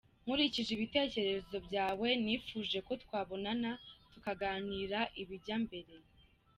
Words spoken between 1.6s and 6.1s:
byawe, nifuje ko twabonana tukaganira ibijya mbere.